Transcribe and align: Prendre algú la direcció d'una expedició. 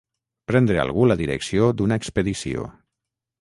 Prendre 0.51 0.79
algú 0.83 1.03
la 1.09 1.17
direcció 1.19 1.67
d'una 1.83 1.99
expedició. 2.03 2.67